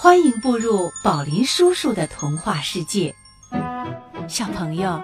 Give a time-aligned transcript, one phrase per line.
[0.00, 3.12] 欢迎步入宝林叔叔的童话世界，
[4.28, 5.02] 小朋友，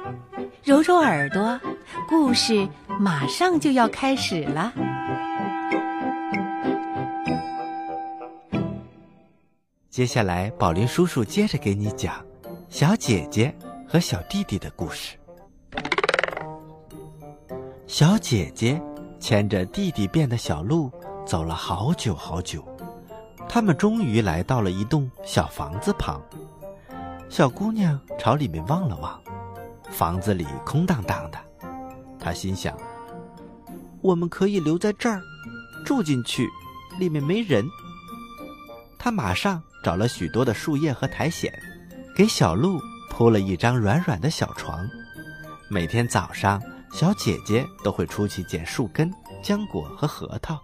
[0.63, 1.61] 揉揉耳朵，
[2.09, 2.69] 故事
[3.01, 4.73] 马上就要开始了。
[9.91, 12.25] 接下来，宝林叔叔接着给你讲
[12.69, 13.53] 小姐姐
[13.89, 15.17] 和小弟弟的故事。
[17.89, 18.81] 小姐姐
[19.19, 20.89] 牵着弟弟变的小鹿
[21.27, 22.65] 走了好久好久。
[23.55, 26.21] 他们终于来到了一栋小房子旁，
[27.29, 29.23] 小姑娘朝里面望了望，
[29.93, 31.39] 房子里空荡荡的。
[32.19, 32.77] 她心想
[34.03, 35.23] ：“我们可以留在这儿，
[35.87, 36.49] 住进去，
[36.99, 37.65] 里面没人。”
[38.99, 41.49] 她马上找了许多的树叶和苔藓，
[42.17, 44.85] 给小鹿铺了一张软软的小床。
[45.71, 46.61] 每天早上，
[46.93, 49.15] 小姐姐都会出去捡树根、
[49.45, 50.61] 浆果和核桃，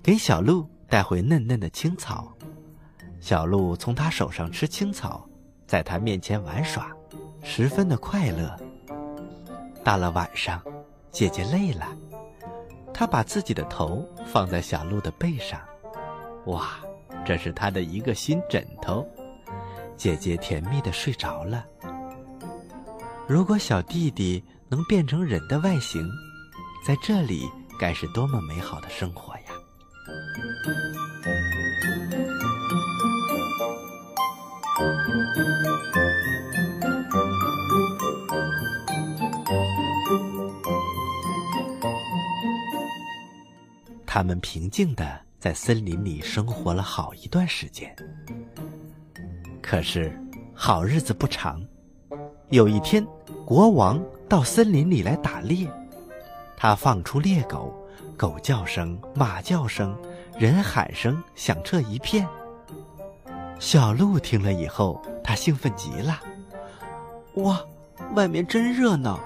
[0.00, 0.64] 给小鹿。
[0.90, 2.30] 带回嫩嫩的青草，
[3.20, 5.24] 小鹿从他手上吃青草，
[5.64, 6.90] 在他面前玩耍，
[7.44, 8.58] 十分的快乐。
[9.84, 10.60] 到了晚上，
[11.12, 11.86] 姐姐累了，
[12.92, 15.60] 她把自己的头放在小鹿的背上，
[16.46, 16.80] 哇，
[17.24, 19.06] 这是她的一个新枕头。
[19.96, 21.64] 姐姐甜蜜的睡着了。
[23.28, 26.10] 如果小弟弟能变成人的外形，
[26.84, 29.39] 在这里该是多么美好的生活呀！
[44.06, 47.94] 他们平静的在森林里生活了好一段时间。
[49.62, 50.12] 可是，
[50.52, 51.64] 好日子不长。
[52.50, 53.06] 有一天，
[53.46, 55.66] 国王到森林里来打猎，
[56.56, 57.72] 他放出猎狗，
[58.16, 59.96] 狗叫声、马叫声。
[60.38, 62.26] 人喊声响彻一片。
[63.58, 66.20] 小鹿听了以后，它兴奋极了。
[67.34, 67.60] 哇，
[68.14, 69.20] 外面真热闹，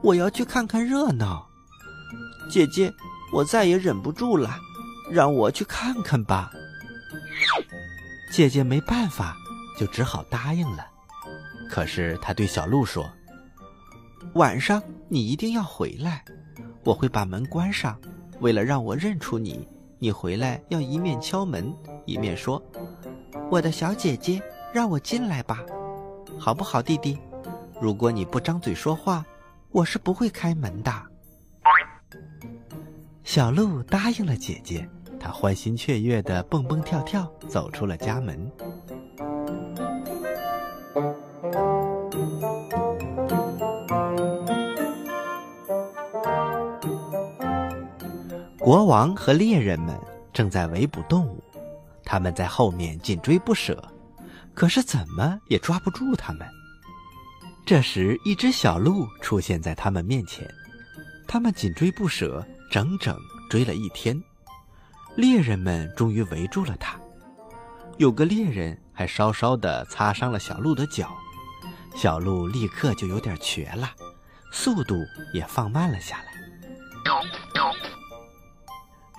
[0.00, 1.46] 我要去看看热闹。
[2.48, 2.92] 姐姐，
[3.32, 4.56] 我再也忍不住了，
[5.10, 6.50] 让我去看看吧。
[8.32, 9.36] 姐姐没办法，
[9.76, 10.86] 就只好答应了。
[11.68, 13.10] 可是她对小鹿说
[14.34, 16.24] ：“晚上你一定要回来，
[16.84, 18.00] 我会把门关上，
[18.38, 19.68] 为了让我认出你。”
[20.02, 22.60] 你回来要一面敲门，一面说
[23.52, 24.40] ：“我的小姐姐，
[24.72, 25.62] 让我进来吧，
[26.38, 27.18] 好不好，弟弟？
[27.78, 29.22] 如果你不张嘴说话，
[29.70, 30.90] 我是不会开门的。”
[33.22, 34.88] 小鹿答应了姐姐，
[35.20, 38.50] 它欢欣雀跃的蹦蹦跳跳走出了家门。
[48.70, 50.00] 国王和猎人们
[50.32, 51.42] 正在围捕动物，
[52.04, 53.82] 他们在后面紧追不舍，
[54.54, 56.46] 可是怎么也抓不住他们。
[57.66, 60.48] 这时，一只小鹿出现在他们面前，
[61.26, 63.18] 他们紧追不舍，整整
[63.50, 64.16] 追了一天。
[65.16, 66.96] 猎人们终于围住了它，
[67.96, 71.12] 有个猎人还稍稍地擦伤了小鹿的脚，
[71.96, 73.90] 小鹿立刻就有点瘸了，
[74.52, 74.94] 速度
[75.34, 76.30] 也放慢了下来。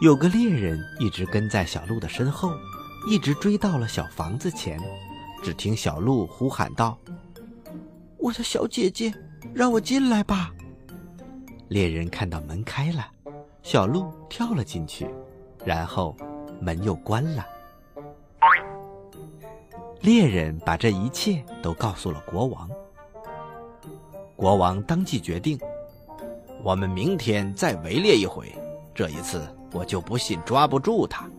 [0.01, 2.51] 有个猎人一直跟在小鹿的身后，
[3.07, 4.79] 一直追到了小房子前。
[5.43, 6.97] 只听小鹿呼喊道
[8.17, 9.13] ：“我的小姐姐，
[9.53, 10.51] 让我进来吧！”
[11.69, 13.07] 猎人看到门开了，
[13.61, 15.07] 小鹿跳了进去，
[15.63, 16.17] 然后
[16.59, 17.45] 门又关了。
[19.99, 22.67] 猎人把这一切都告诉了国王。
[24.35, 25.59] 国王当即决定
[26.63, 28.51] ：“我们明天再围猎一回，
[28.95, 31.29] 这一次。”我就不信抓不住他。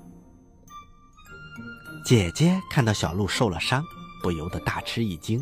[2.05, 3.85] 姐姐看到小鹿受了伤，
[4.23, 5.41] 不由得大吃一惊。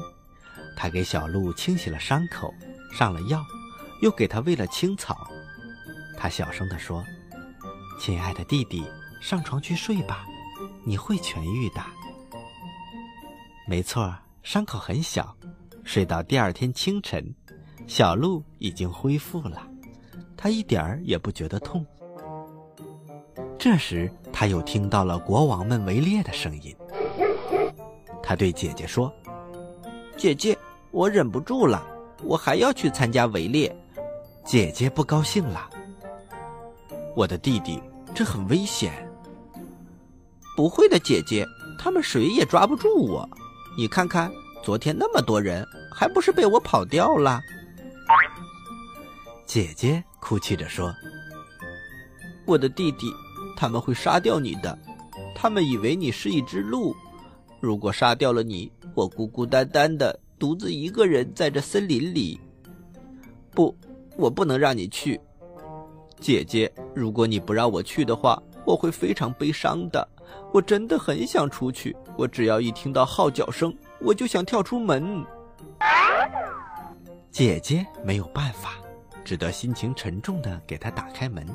[0.76, 2.52] 她给小鹿清洗了伤口，
[2.92, 3.44] 上了药，
[4.02, 5.26] 又给他喂了青草。
[6.16, 7.04] 她小声地说
[8.00, 8.84] ：“亲爱的弟弟，
[9.20, 10.26] 上床去睡吧，
[10.84, 11.82] 你会痊愈的。”
[13.66, 15.34] 没错，伤口很小。
[15.82, 17.34] 睡到第二天清晨，
[17.86, 19.66] 小鹿已经恢复了，
[20.36, 21.84] 它一点儿也不觉得痛。
[23.60, 26.74] 这时，他又听到了国王们围猎的声音。
[28.22, 29.12] 他对姐姐说
[30.16, 30.56] ：“姐姐，
[30.90, 31.86] 我忍不住了，
[32.24, 33.70] 我还要去参加围猎。”
[34.46, 35.68] 姐姐不高兴了
[37.14, 37.82] ：“我的弟弟，
[38.14, 39.06] 这很危险。
[40.56, 41.46] ”“不会的，姐姐，
[41.78, 43.28] 他们谁也抓不住我。
[43.76, 44.32] 你看看，
[44.64, 47.38] 昨天那么多人，还不是被我跑掉了？”
[49.44, 50.90] 姐姐哭泣着说
[52.46, 53.12] ：“我的弟弟。”
[53.60, 54.78] 他们会杀掉你的，
[55.34, 56.96] 他们以为你是一只鹿，
[57.60, 62.40] 如果杀掉了你，我孤孤单单的独自一个人在这森林里。
[63.50, 63.76] 不，
[64.16, 65.20] 我不能让你去，
[66.18, 66.72] 姐姐。
[66.94, 70.08] 如果你不让我去的话，我会非常悲伤的。
[70.54, 75.22] 我真的很想出去，我只要一听到号角声，我就想跳出门。
[77.30, 78.76] 姐姐没有办法，
[79.22, 81.46] 只得心情沉重的给他打开门。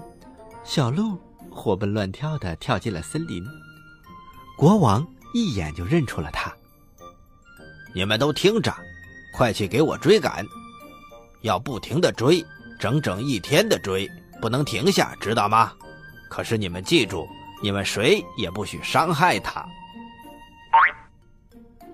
[0.64, 1.18] 小鹿
[1.56, 3.44] 活蹦乱跳的跳进了森林。
[4.58, 6.54] 国王一眼就认出了他。
[7.94, 8.76] 你们都听着，
[9.34, 10.46] 快去给我追赶！
[11.42, 12.46] 要不停的追，
[12.78, 14.10] 整整一天的追，
[14.42, 15.72] 不能停下，知道吗？
[16.30, 17.26] 可是你们记住，
[17.64, 19.66] 你们谁也不许伤害他。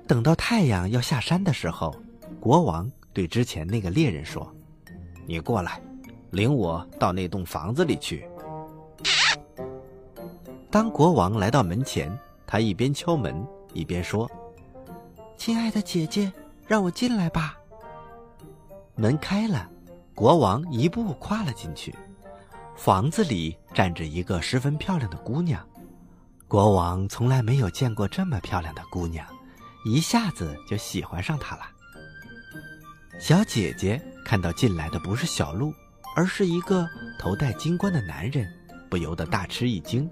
[0.07, 1.95] 等到太阳要下山的时候，
[2.39, 4.53] 国王对之前那个猎人说
[5.27, 5.81] ：“你过来，
[6.31, 8.27] 领我到那栋房子里去。”
[10.71, 12.17] 当国王来到门前。
[12.47, 14.29] 他一边敲门，一边说
[15.37, 16.29] ：“亲爱的姐姐，
[16.67, 17.57] 让我进来吧。”
[18.95, 19.69] 门开了，
[20.13, 21.95] 国王一步跨了进去。
[22.75, 25.65] 房子里站着一个十分漂亮的姑娘，
[26.45, 29.25] 国王从来没有见过这么漂亮的姑娘，
[29.85, 31.61] 一下子就喜欢上她了。
[33.17, 35.73] 小姐姐看到进来的不是小鹿，
[36.17, 36.85] 而是一个
[37.17, 38.45] 头戴金冠的男人，
[38.89, 40.09] 不由得大吃一惊。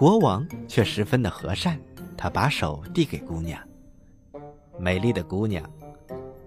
[0.00, 1.78] 国王却十分的和善，
[2.16, 3.60] 他把手递给姑娘
[4.80, 5.62] ：“美丽的姑娘，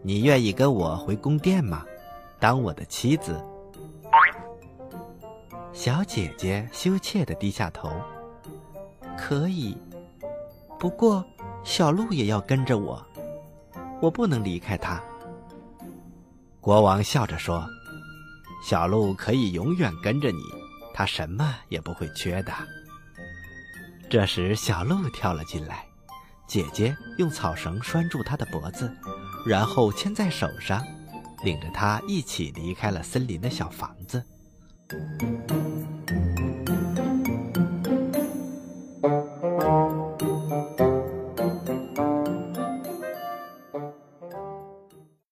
[0.02, 1.86] 你愿意跟我回宫殿吗？
[2.40, 3.40] 当我的妻子？”
[5.72, 7.92] 小姐姐羞怯的低下头
[9.16, 9.78] ：“可以，
[10.80, 11.24] 不过
[11.64, 13.06] 小鹿也要跟着我，
[14.02, 15.00] 我不能离开他。”
[16.60, 17.64] 国王笑着说
[18.66, 20.42] ：“小鹿可以永远跟着你，
[20.92, 22.52] 它什么也不会缺的。”
[24.14, 25.88] 这时，小鹿跳了进来，
[26.48, 28.96] 姐姐用草绳拴住它的脖子，
[29.44, 30.86] 然后牵在手上，
[31.44, 34.24] 领着它一起离开了森林的小房子。